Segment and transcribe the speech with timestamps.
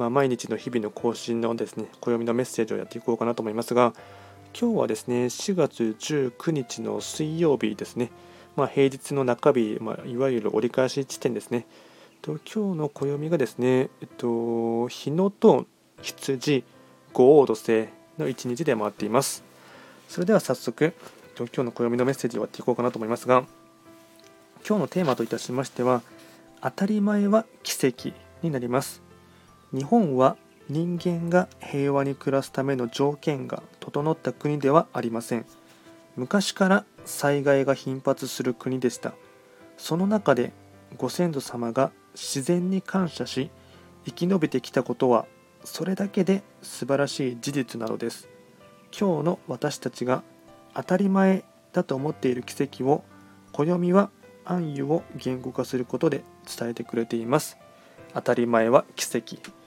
[0.00, 3.92] まあ、毎日の日々の更新のですね暦のメッセージをやっていこうかなと思いますが
[4.58, 8.10] 今日はですね4月19日の水曜日ですね、
[8.56, 11.66] まあ、平日の中日、まあ、いわゆる折り返し地点ですね。
[12.22, 15.66] と今日の暦がですね、えっと、日野と
[16.00, 16.64] 羊
[17.12, 19.44] 五黄土星の1日で回っています。
[20.08, 20.94] それでは早速
[21.36, 23.44] 今日の暦のメッセージをやっていこうかなと思いますが
[24.66, 26.02] 今日のテーマといたしましては
[26.62, 28.10] 当たり前は奇跡
[28.42, 29.09] になります。
[29.72, 30.36] 日本は
[30.68, 35.46] 人間が平和に暮らすための条件が整った国ではありません。
[36.16, 39.14] 昔から災害が頻発する国でした。
[39.76, 40.52] その中で
[40.96, 43.50] ご先祖様が自然に感謝し
[44.04, 45.26] 生き延びてきたことは
[45.64, 48.28] それだけで素晴らしい事実なのです。
[48.98, 50.24] 今日の私たちが
[50.74, 53.04] 当たり前だと思っている奇跡を
[53.52, 54.10] 暦は
[54.44, 56.24] 暗喩を言語化することで
[56.58, 57.56] 伝えてくれています。
[58.14, 59.59] 当たり前は奇跡。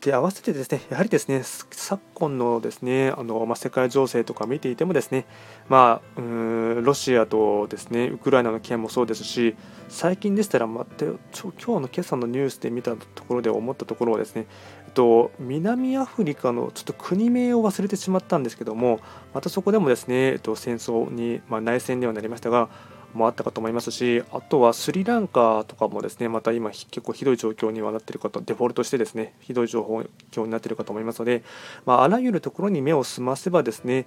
[0.00, 5.26] で合わせてですねやはりですね昨今のですねあの、まあ、世界情勢とか見ていてもですね、
[5.68, 9.56] まあ、うんロシアとですねウクライナの件もそうですし
[9.88, 14.46] 最近でしたら、まあ、今日の今朝のニュースで見たところで思ったところはですね、
[14.86, 19.00] えっと、南アフリカのちょっと国名を忘れてしまったんですけども
[19.34, 22.70] またそこでもですね、えっと、戦争に、まあ、内戦にはなりましたが
[23.14, 31.42] もあったかと思いますしあとはスリランカとかもですねまた今結構ひどい状況にはなっているかとデフォルトしてですねひどい情報況になっているかと思いますので、
[31.86, 34.06] まあ、あらゆるところに目を澄ませばですね、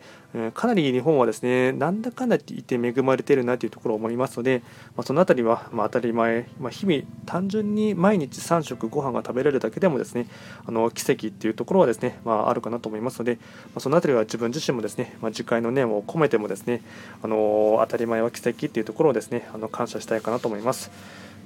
[0.54, 4.62] かなり日本はですねなんだかんだ言って恵まれているなというところを思いますので、
[4.96, 10.28] まあ、その辺りはま当たり前、まあ、日々単純に毎日3食ご飯が食べられるだけでもですね
[10.66, 13.38] あの奇跡っていうところはですね、まあ、あるかなと思いますので、
[13.76, 16.82] ま、その辺りは自分自身もですね、まあ、自戒の念を込めてもですね
[17.22, 20.92] あの当たり前は奇跡っていうとところをですねあの感謝したいかなと思います。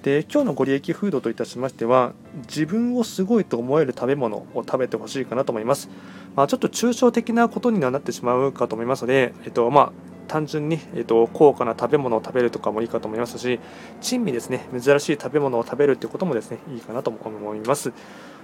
[0.03, 2.13] で今日のご利益フードといたしましては
[2.47, 5.89] 自分をすごいと思える食べ物を食べてほしいかなと思います、
[6.35, 9.91] まあ、ちょっと抽象的なことにはなってしまうかと思いますので、えっとまあ、
[10.27, 13.59] 単純に、えっと、高価な食べ物を食べるとかもいいかと思いますし
[14.01, 17.91] 珍味ですね珍しい食べ物を食べるということもですねいいかなと思います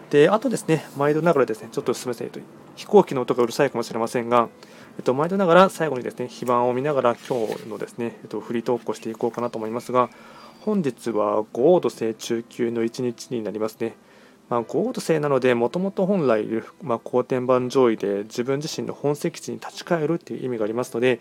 [0.10, 2.32] であとですね毎度ながらですねちょっとすみません、
[2.76, 4.50] 飛行機の音がうるさいかもしれませんが
[4.98, 10.10] えっと、毎度ながら最後にですね、非番を見ながら今日のですね、えっと、フリートークをしていこうかなと思いますが、
[10.62, 13.96] 本日は五黄土星中級の1日になりますね。
[14.50, 16.46] まあ、五黄土星なので、もともと本来、
[16.82, 21.20] まあ、後天板上位で自分自身の本籍地に立ち返るという意味がありますので、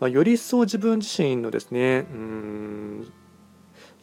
[0.00, 3.12] まあ、より一層自分自身のですね、うん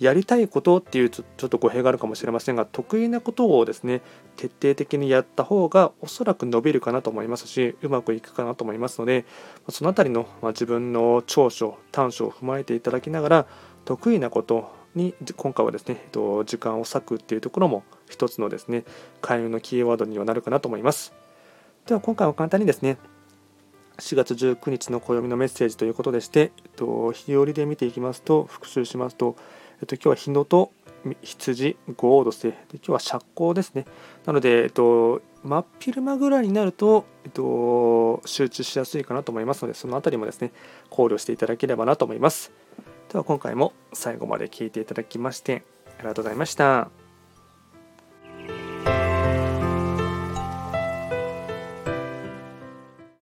[0.02, 4.02] やりたいことっていうちょっと語弊があるかもしれませんが得意なことをですね
[4.36, 9.26] 徹底的にやった方がおそらく伸びるかなと思いますしうまくいくかなと思いますので
[9.70, 13.46] その辺りの、ま自分の長所短所を踏まえていただきながら
[13.86, 18.86] 得意なことに今回はですねえっと時間を割くっていうところも一つのですね
[19.22, 21.14] 開運のキーワードにはなるかなと思います。
[21.86, 22.98] では今回は簡単にですね
[24.00, 29.36] 4月19日の暦のメッセージということでして、えっと、日和で見ていきますと復習しますと
[29.82, 30.72] えっと、今日は日野と
[31.22, 33.86] 羊、五黄土星で今日は釈光ですね。
[34.26, 40.52] なので、えっと、真っ昼間ぐらいになると、えっと、集中しやすいかなと思いますので、そのあたりもですね、
[40.90, 42.52] 考慮していただければなと思います。
[43.12, 45.64] では今回も最後まで聴いていただきまして、
[45.98, 47.01] ありがとうございました。